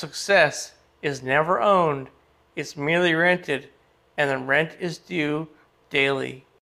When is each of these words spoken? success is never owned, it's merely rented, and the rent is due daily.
success 0.00 0.72
is 1.02 1.22
never 1.22 1.60
owned, 1.60 2.08
it's 2.56 2.76
merely 2.76 3.14
rented, 3.14 3.68
and 4.16 4.30
the 4.30 4.38
rent 4.38 4.76
is 4.80 4.98
due 4.98 5.46
daily. 5.90 6.44